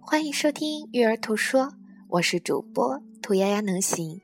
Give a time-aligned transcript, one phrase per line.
[0.00, 1.74] 欢迎收听育儿图说，
[2.08, 4.22] 我是主播兔丫丫能行。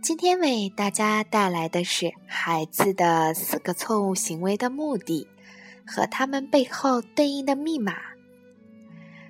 [0.00, 5.28] 今天为大家带来的是孩子的四个错误行为的目的
[5.86, 7.96] 和他们背后对应的密码。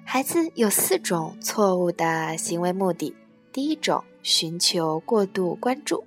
[0.04, 3.16] 孩子有四种错误的行为目的：
[3.52, 6.04] 第一种，寻求过度关注；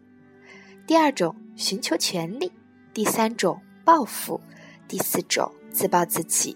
[0.88, 2.50] 第二种，寻求权利；
[2.94, 3.60] 第三种，
[3.90, 4.40] 报复；
[4.88, 6.56] 第四种，自暴自弃。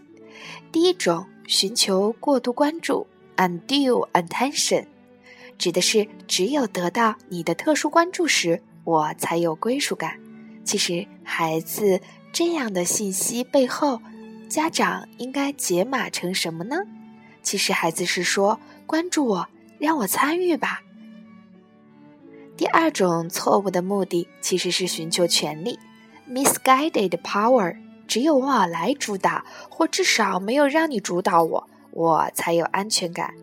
[0.72, 3.08] 第一种，寻求过度关注。
[3.38, 4.86] Undue attention，
[5.58, 10.20] 指的是只有得到你的特殊关注时，我才有归属感。
[10.64, 12.00] 其实，孩子
[12.32, 14.00] 这样的信息背后，
[14.48, 16.84] 家长应该解码成什么呢？
[17.42, 19.48] 其实，孩子是说：“关注我，
[19.80, 20.84] 让我参与吧。”
[22.56, 25.80] 第二种错误的目的其实是寻求权利
[26.30, 27.78] ，misguided power，
[28.08, 31.70] 只有我来主导，或至少没有让你主导我。
[31.92, 33.34] 我才有安全感。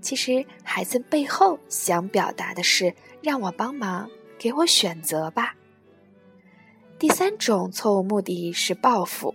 [0.00, 5.54] 其实，孩子背后想表达的是让我帮忙，给我选择吧。
[6.98, 9.34] 第三种错误目的是报复。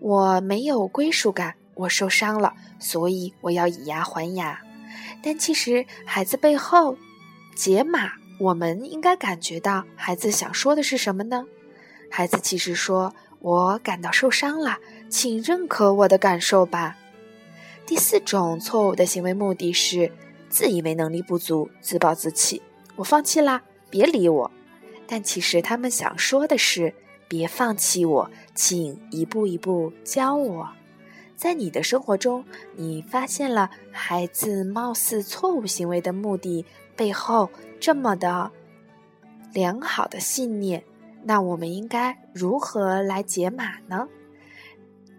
[0.00, 4.60] 我没有归属感，我受伤了，所以我要以牙还牙。
[5.22, 6.96] 但其实，孩子背后
[7.54, 11.44] 解码，我们应该感觉到孩子想说的是什么呢？
[12.10, 16.96] 孩子其实说：“我感到受伤了，请认可我的感受吧。”
[17.86, 20.12] 第四种错误的行为目的是
[20.48, 22.60] 自以为能力不足、自暴自弃。
[22.96, 24.50] 我放弃啦，别理我。
[25.06, 26.94] 但其实他们想说的是：
[27.26, 30.68] 别放弃我，请一步一步教我。
[31.36, 32.44] 在你的生活中，
[32.76, 38.50] 你发现了孩子貌似错误行为的目的背后这么的
[39.52, 40.84] 良好的信念，
[41.22, 44.08] 那我们应该如何来解码呢？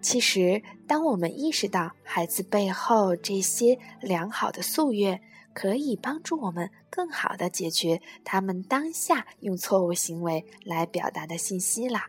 [0.02, 5.22] 其实，当我们意识到孩子背后这些良好的夙愿，
[5.54, 12.08] 可以帮助我们更好的解决他们当下用错误行为来表达的信息啦。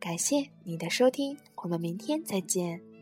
[0.00, 2.93] 感谢你的收听，我们明天再见。